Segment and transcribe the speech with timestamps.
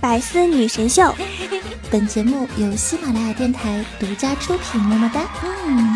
[0.00, 1.14] 百思女神秀，
[1.90, 4.80] 本节目由喜马拉雅电台独家出品。
[4.80, 5.20] 么么哒！
[5.44, 5.94] 嗯，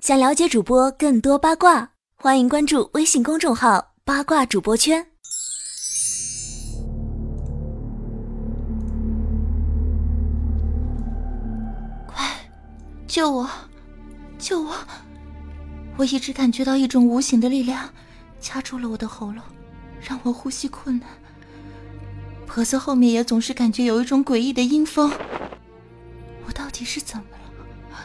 [0.00, 5.04] 想了解主播更多八卦，欢迎关注微信公众号“八卦主播圈”。
[12.06, 12.24] 快，
[13.08, 13.50] 救我！
[14.38, 14.72] 救我！
[15.96, 17.90] 我一直感觉到一种无形的力量
[18.40, 19.42] 掐住了我的喉咙，
[20.00, 21.08] 让我呼吸困难。
[22.46, 25.12] 脖子后面也总是感觉有一种诡异的阴风。
[26.46, 27.24] 我到底是怎么
[27.90, 27.98] 了？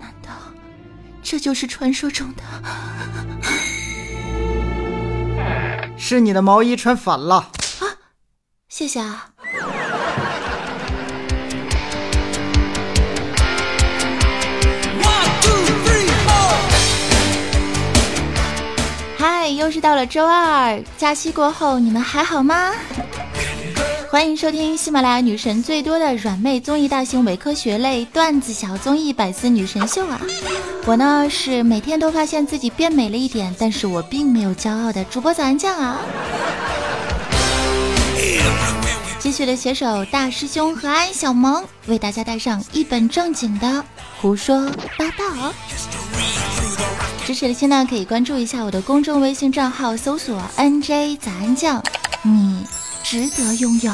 [0.00, 0.30] 难道
[1.22, 2.42] 这就是传说中的？
[5.96, 7.50] 是你的毛衣穿反了啊！
[8.68, 9.29] 谢谢啊。
[19.56, 22.72] 又是到了周二，假期过后你们还好吗？
[24.10, 30.20] 欢迎收听喜马拉雅女神最多的软妹综艺大型伪科学类段子小综艺《百思女神秀》啊！
[30.84, 36.00] 我呢是每天都发现自己变美了一点，但是我并没有骄傲的主播早安酱啊！
[39.20, 43.84] 继续的携手大师兄和安小萌，为大家带上一本正经的
[44.20, 45.54] 胡说八道。
[47.30, 51.80] 支持的亲呢，可以关注一下我的公众微信账号，搜索 “nj 早安酱”，
[52.26, 52.66] 你
[53.04, 53.92] 值得拥有。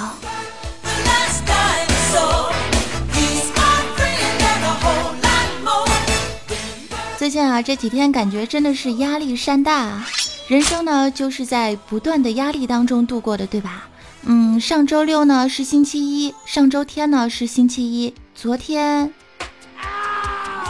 [7.18, 10.08] 最近啊，这几天感觉真的是压力山大啊，
[10.48, 13.86] 人生呢就是在不断的压力当中度过的，对吧？
[14.22, 19.12] 嗯，上周六呢是星期一，上周天呢是星期一，昨天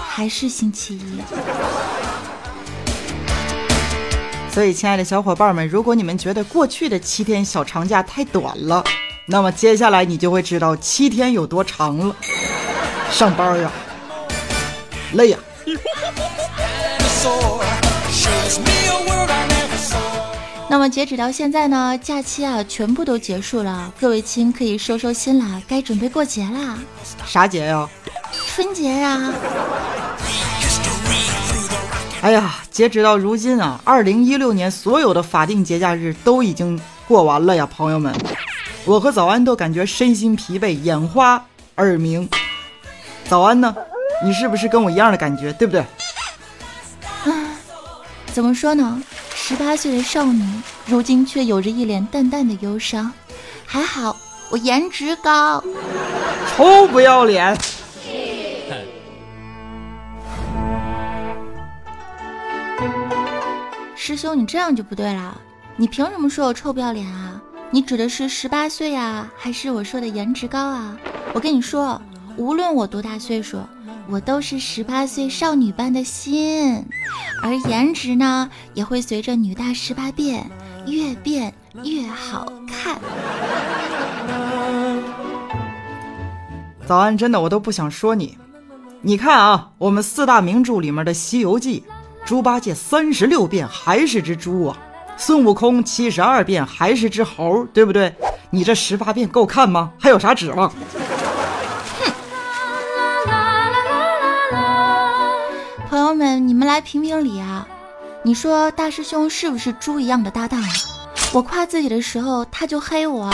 [0.09, 1.21] 还是星期一。
[4.57, 8.83] 所以，亲爱的小伙伴们，如果你们觉得过去的七天小长假太短了，
[9.27, 12.17] 那么接下来你就会知道七天有多长了。
[13.11, 13.71] 上班呀，
[15.13, 15.39] 累呀。
[20.71, 26.79] 那么截止到现在呢，假期啊全部都结束了，各位亲可以收收心了，该准备过节啦。
[27.27, 27.87] 啥节呀？
[28.47, 29.35] 春节呀。
[32.23, 38.13] 哎呀，截止到如今啊，二零一六年所有的法定节假日都已经过完了呀，朋友们，
[38.85, 41.41] 我和早安都感觉身心疲惫，眼花
[41.77, 42.29] 耳鸣。
[43.29, 43.75] 早安呢，
[44.25, 45.81] 你是不是跟我一样的感觉，对不对？
[47.25, 47.33] 啊，
[48.33, 49.01] 怎么说呢？
[49.35, 50.45] 十八岁的少女，
[50.87, 53.13] 如今却有着一脸淡淡的忧伤。
[53.65, 54.17] 还好
[54.51, 55.63] 我颜值高，
[56.57, 57.57] 臭不要脸。
[64.07, 65.37] 师兄，你这样就不对了。
[65.75, 67.43] 你凭什么说我臭不要脸啊？
[67.73, 70.97] 你指的是十八岁啊，还是我说的颜值高啊？
[71.35, 72.01] 我跟你说，
[72.37, 73.59] 无论我多大岁数，
[74.09, 76.85] 我都是十八岁少女般的心，
[77.43, 80.49] 而颜值呢，也会随着女大十八变，
[80.87, 81.53] 越变
[81.83, 83.01] 越好看。
[86.87, 88.39] 早安，真的我都不想说你。
[89.03, 91.83] 你看啊，我们四大名著里面的《西游记》。
[92.27, 94.77] 猪八戒三十六变还是只猪啊，
[95.17, 98.13] 孙悟空七十二变还是只猴，对不对？
[98.51, 99.93] 你这十八变够看吗？
[99.97, 100.69] 还有啥指望？
[100.69, 100.75] 哼！
[105.89, 107.65] 朋友们，你们来评评理啊！
[108.25, 110.69] 你说大师兄是不是猪一样的搭档啊？
[111.33, 113.33] 我夸自己的时候他就黑我，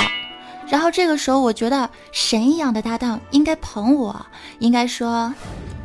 [0.69, 4.27] 然后这个时候我觉得神一样的搭档应该捧我，
[4.59, 5.33] 应该说。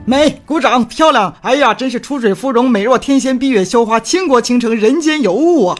[0.09, 1.35] 美，鼓掌，漂亮！
[1.41, 5.77] 哎呀，真是出水芙蓉，美若天仙，闭月羞花，倾国倾城，人间尤物啊！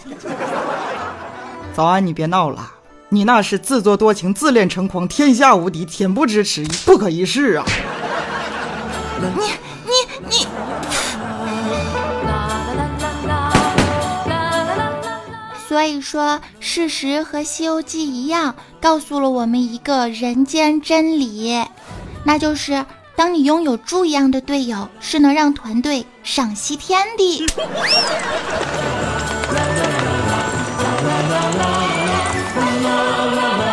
[1.73, 2.73] 早安，你别闹了，
[3.07, 7.65] 你那是自作多情，自恋成狂，天下无敌，恬不知耻，不可一世啊！
[9.21, 9.27] 你
[9.85, 9.91] 你
[10.29, 10.45] 你！
[15.69, 21.63] 所以说，事实和《西游记》一样，告诉了我们一个人间真理，
[22.25, 22.85] 那就是。
[23.17, 27.47] 当你拥有猪一样的队友，是能让团队上西天的。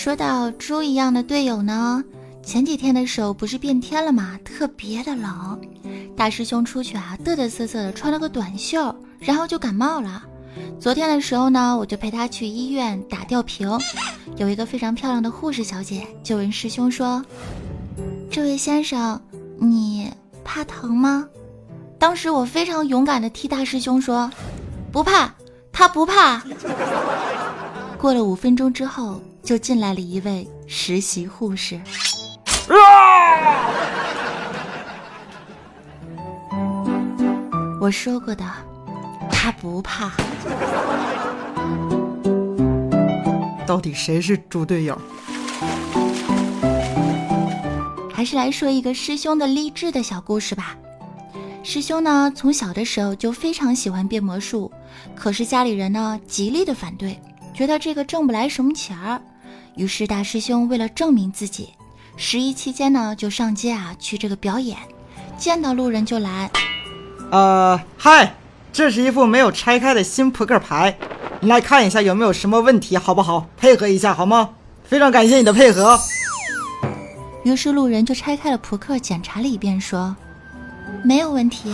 [0.00, 2.02] 说到猪一样的队友呢，
[2.42, 4.40] 前几天的时候不是变天了吗？
[4.42, 5.60] 特别的冷，
[6.16, 10.24] 大师兄出去啊，嘚嘚瑟瑟的穿了个短袖，然后就感冒了。
[10.80, 13.68] 昨天的时候呢，我就陪他去医院打吊瓶，
[14.38, 17.22] 有一个非常漂亮的护士小姐就问师兄说
[18.32, 19.20] ：“这位先生，
[19.58, 20.10] 你
[20.42, 21.28] 怕疼吗？”
[22.00, 24.30] 当时我非常勇敢的替大师兄说
[24.90, 25.30] ：“不怕，
[25.70, 26.42] 他不怕。”
[28.00, 31.78] 过了五分钟之后，就进来了一位实习护士。
[37.78, 38.42] 我说过的，
[39.30, 40.10] 他不怕。
[43.66, 44.98] 到底谁是猪队友？
[48.10, 50.74] 还是来说一个师兄的励志的小故事吧。
[51.62, 54.72] 师兄呢，从小的时候就非常喜欢变魔术，
[55.14, 57.20] 可是家里人呢极力的反对，
[57.54, 59.20] 觉得这个挣不来什么钱儿。
[59.76, 61.70] 于是大师兄为了证明自己，
[62.16, 64.76] 十一期间呢就上街啊去这个表演，
[65.38, 66.50] 见到路人就来。
[67.30, 68.34] 呃，嗨，
[68.72, 70.98] 这是一副没有拆开的新扑克牌，
[71.40, 73.46] 你来看一下有没有什么问题，好不好？
[73.56, 74.50] 配合一下好吗？
[74.84, 75.98] 非常感谢你的配合。
[77.44, 80.16] 于是路人就拆开了扑克，检查了一遍，说。
[81.04, 81.72] 没有问题，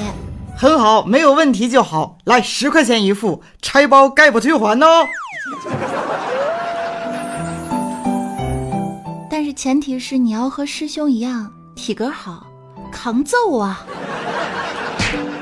[0.57, 2.19] 很好，没有问题就好。
[2.25, 5.07] 来，十块钱一副，拆包概不退还哦。
[9.31, 12.47] 但是前提是你要和师兄一样体格好，
[12.91, 13.85] 扛揍啊！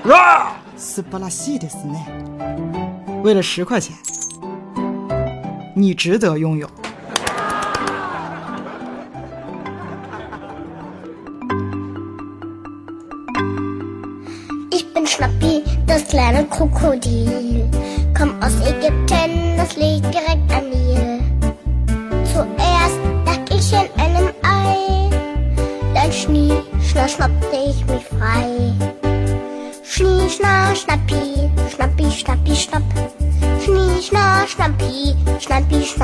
[0.04, 2.06] 啊，斯巴拉西的斯奈，
[3.22, 3.96] 为了十块钱，
[5.74, 6.68] 你值得拥有。
[15.86, 17.70] das kleine Krokodil.
[18.16, 19.03] Komm aus Ägypten,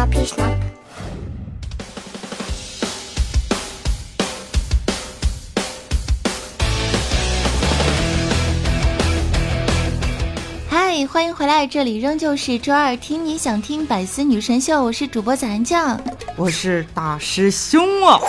[0.00, 0.26] schnappi,
[11.06, 16.00] 欢迎回来，这里仍旧是周二听你想听百思女神秀，我是主播咱酱，
[16.36, 18.20] 我是大师兄啊。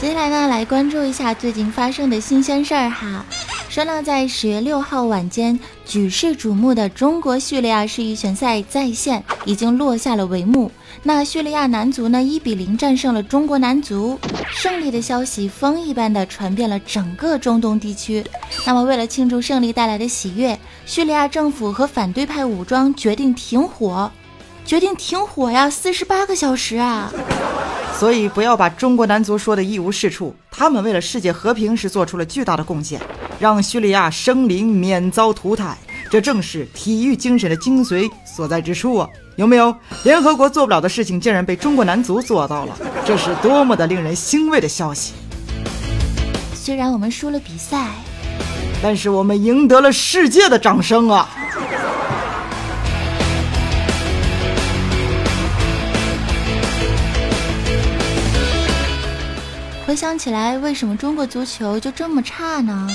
[0.00, 3.24] 接下来呢，来关注一下最近发生的新鲜事儿哈。
[3.72, 10.70] 说呢，在十月六号晚间，举世瞩目的中国叙利亚世预选赛在线已经落下了帷幕。
[11.02, 14.18] 那叙利亚男足呢，一比零战胜了中国男足，
[14.50, 18.22] 胜利的消息风一般的传遍了整个中东地区。
[18.66, 24.12] 那么，为了庆祝胜利带来的喜悦，叙利亚政府和反对派武装决定停火，
[24.66, 27.10] 决定停火呀，四十八个小时啊！
[28.02, 33.00] 所以，不要把中国男足说的一无是处，他们为了世界和平是做出了巨大的贡献，
[33.38, 35.78] 让叙利亚生灵免遭涂炭。
[36.10, 39.08] 这正是体育精神的精髓所在之处啊！
[39.36, 39.72] 有没有？
[40.02, 42.76] 联合国做不了的事情，竟然被中国男足做到了，
[43.06, 45.12] 这是多么的令人欣慰的消息！
[46.56, 47.86] 虽然我们输了比赛，
[48.82, 51.30] 但是我们赢得了世界的掌声啊！
[59.92, 62.88] 回想起来，为什么中国足球就这么差呢？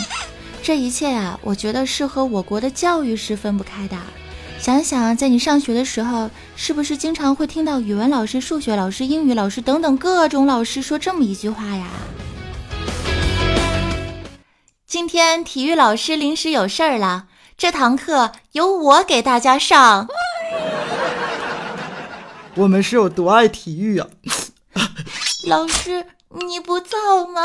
[0.64, 3.96] 这一切啊，我觉得是和我国的教育是分不开的。
[4.58, 11.86] 想想，在你上学的时候，是不是经常会听到语文老师、数学老师、英语老师等等各种老师说这么一句话呀？
[14.88, 20.08] 今天体育老师临时有事儿了，这堂课由我给大家上。
[22.58, 24.08] 我们是有多爱体育啊！
[25.48, 26.98] 老师，你不造
[27.34, 27.42] 吗？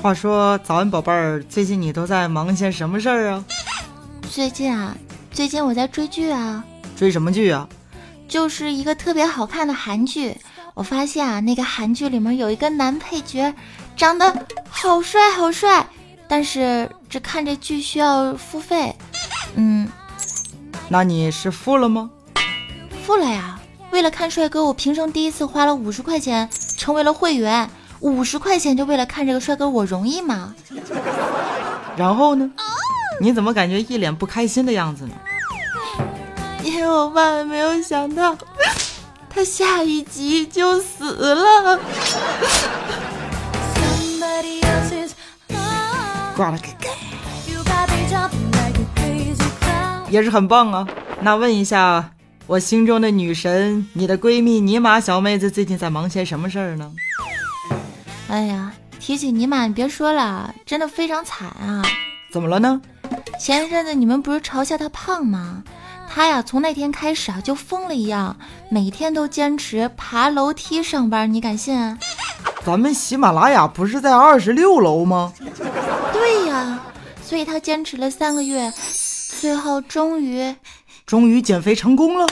[0.00, 3.44] 话说，早安宝贝儿，最近你都在忙些什么事儿啊？
[4.30, 4.96] 最近啊，
[5.30, 6.64] 最近我在追剧啊。
[6.96, 7.68] 追什么剧啊？
[8.26, 10.34] 就是一个特别好看的韩剧。
[10.78, 13.52] 我发现啊，那个韩剧里面有一个男配角，
[13.96, 15.84] 长得好帅好帅，
[16.28, 18.94] 但是只看这剧需要付费。
[19.56, 19.88] 嗯，
[20.88, 22.08] 那你是付了吗？
[23.04, 23.58] 付了呀！
[23.90, 27.68] 为了看帅哥，我平生第一次花了五十块钱成为了会员。
[27.98, 30.54] 五十块钱就为了看这个帅哥，我容易吗？
[31.96, 32.48] 然后呢？
[33.20, 35.14] 你怎么感觉一脸不开心的样子呢？
[36.62, 38.38] 因为我万万没有想到，
[39.38, 41.78] 他下一集就死了。
[46.34, 46.58] 挂了，
[50.10, 50.84] 也是很棒啊。
[51.20, 52.10] 那问一下，
[52.48, 56.90] 我心中的女神，你的闺蜜尼玛小妹子最近在忙些什么事儿呢？
[58.26, 61.80] 哎呀，提起尼玛，你别说了，真的非常惨啊！
[62.32, 62.82] 怎么了呢？
[63.38, 65.62] 前一阵子你们不是嘲笑她胖吗？
[66.10, 68.36] 她呀，从那天开始啊，就疯了一样，
[68.70, 71.96] 每天都坚持爬楼梯上班，你敢信？
[72.64, 75.32] 咱们喜马拉雅不是在二十六楼吗？
[76.12, 76.80] 对呀，
[77.22, 78.72] 所以他坚持了三个月，
[79.40, 80.54] 最后终于，
[81.06, 82.26] 终于减肥成功了。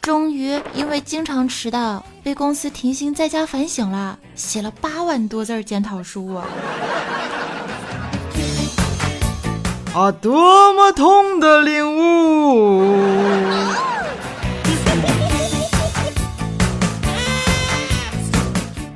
[0.00, 6.44] 终于因为经常迟到，被公司停薪在家反省了，写了八万多字检讨书啊！
[9.94, 12.41] 啊，多么痛的领悟！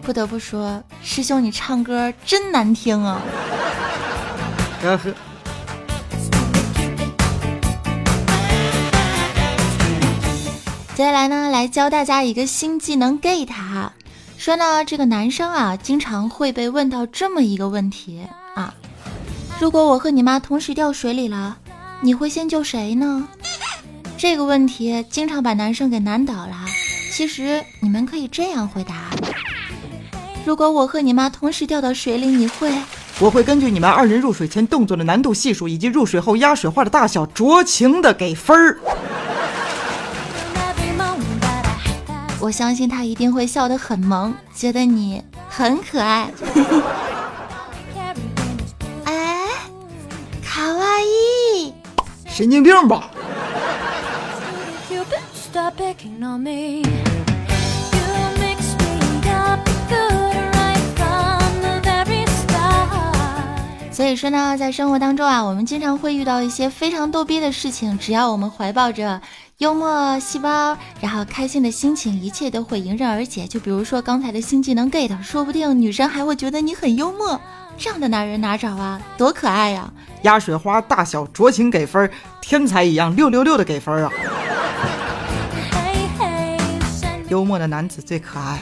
[0.06, 3.20] 不得不说，师兄你唱歌真难听啊！
[10.94, 13.92] 接下来呢，来教大家一个新技能 get 哈。
[14.38, 18.72] 说呢，这个男生啊，经常会被问到这么一个问题啊：
[19.58, 21.56] 如果我和你妈同时掉水里了，
[22.00, 23.26] 你会先救谁呢？
[24.16, 26.64] 这个问题经常把男生给难倒了。
[27.10, 29.10] 其实你们可以这样回答：
[30.46, 32.72] 如果我和你妈同时掉到水里，你会？
[33.18, 38.78] 我会根据你们二人入水前动作的难度系数以及入水后压水花的大小，酌情的给分儿。
[42.38, 46.30] 我相信他一定会笑得很萌，觉得你很可爱。
[49.02, 49.48] 哎，
[50.44, 51.74] 卡哇伊，
[52.24, 53.10] 神经病吧！
[63.96, 69.22] 所以说呢，在生活当中啊，我们经常会遇到一些非常逗逼的事情，只要我们怀抱着。
[69.56, 73.46] 幽默细胞，然后开心的心情，一切都会迎刃而解。
[73.46, 77.40] 就比如说刚才的新技能 get，说不定女生还会觉得你很幽默。
[77.78, 79.00] 这样的男人哪找啊？
[79.16, 79.90] 多可爱呀！
[80.24, 82.10] 压水花大小酌情给分，
[82.42, 84.12] 天才一样六六六的给分啊！
[87.30, 88.60] 幽默的男子最可爱。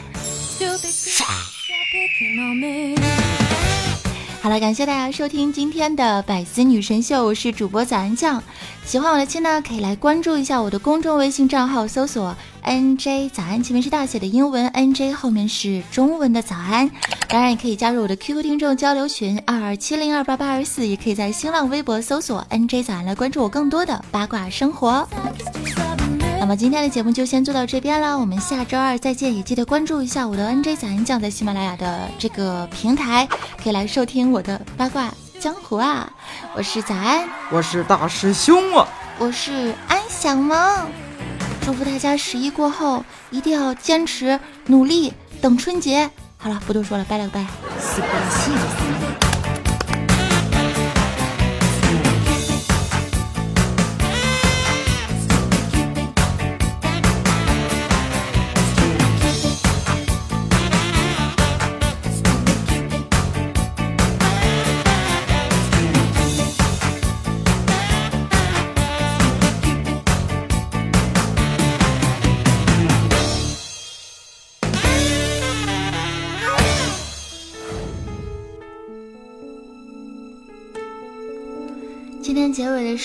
[4.44, 8.42] 好了，感谢大家收听今天的百思女神秀，我是主播早安酱。
[8.84, 16.90] 喜欢我的亲呢，可以来关注一下我的公众微信账号，搜索 NJ 早安，前面是大写的英文 NJ，后面是中文的早安。
[17.26, 25.08] 当然，也可以加入我的 QQ 听众交流群二二七零二八八二四，也可以在新浪微博搜索 NJ 早安来关注我更多的八卦生活。
[26.44, 35.10] 那么今天的节目就先做到这边了，我们下周二再见，也记得关注一下我的 NJ 早安酱在喜马拉雅的这个平台，可以来收听我的八卦
[35.40, 36.12] 江湖啊！
[36.54, 38.86] 我是早安，我是大师兄啊，
[39.18, 40.86] 我是安小萌，
[41.62, 46.10] 祝福大家十一过后一定要坚持努力等春节。
[46.36, 47.46] 好了，不多说了，拜了个拜。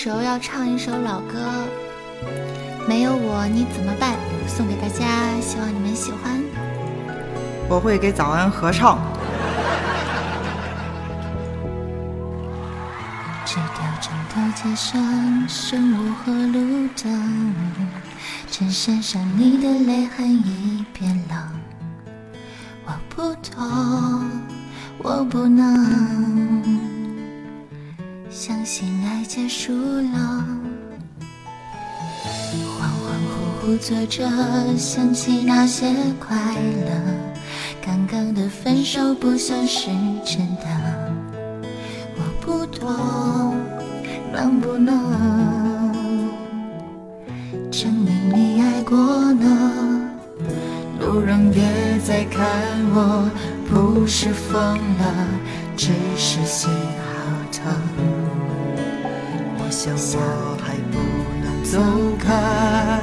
[0.02, 1.36] 时候要唱一首老歌，
[2.88, 4.14] 《没有我你怎么办》，
[4.48, 6.42] 送给大家，希望你们喜欢。
[7.68, 8.98] 我会给早安合唱。
[13.44, 17.54] 这条整条街上，生物和路灯，
[18.50, 21.38] 衬衫上你的泪痕已变冷。
[22.86, 24.30] 我不懂，
[24.96, 26.59] 我不能。
[29.32, 30.44] 结束了，
[32.50, 34.28] 恍恍惚惚坐着，
[34.76, 36.90] 想起那些快乐。
[37.80, 39.86] 刚刚的分手不像是
[40.24, 40.66] 真的，
[42.16, 43.54] 我不懂，
[44.32, 45.94] 能不能
[47.70, 50.10] 证明你爱过呢？
[50.98, 51.62] 路人别
[52.04, 52.44] 再看
[52.92, 53.30] 我，
[53.68, 55.28] 不是疯了，
[55.76, 58.09] 只是心好疼。
[59.82, 60.98] 想我还不
[61.42, 61.80] 能走
[62.18, 63.00] 开。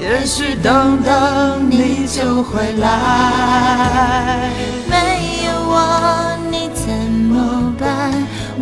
[0.00, 4.50] 也许等等你就回来。
[4.90, 6.92] 没有我你怎
[7.30, 8.12] 么办？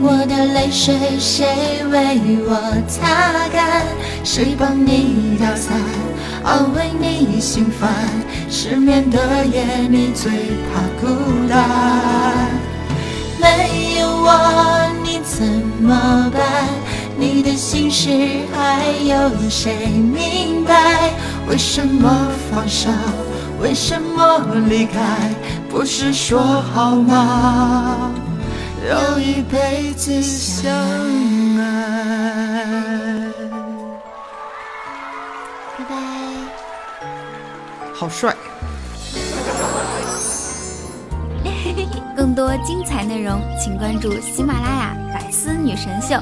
[0.03, 3.87] 我的泪水谁为我擦干？
[4.23, 5.73] 谁帮你打伞，
[6.45, 7.91] 安慰你心烦？
[8.51, 10.31] 失眠的夜你最
[10.69, 11.09] 怕孤
[11.49, 12.51] 单。
[13.41, 14.29] 没有我
[15.03, 15.43] 你怎
[15.81, 16.69] 么办？
[17.21, 18.09] 你的心事
[18.55, 21.13] 还有谁明白？
[21.47, 22.11] 为什么
[22.51, 22.89] 放手？
[23.61, 24.39] 为什么
[24.71, 25.31] 离开？
[25.69, 28.11] 不是说好吗？
[28.89, 30.73] 要一辈子相
[31.59, 33.29] 爱。
[35.77, 35.93] 拜拜。
[37.95, 38.35] 好帅！
[42.17, 46.15] 更多精彩内容，请关注喜马拉雅《百思女神秀》。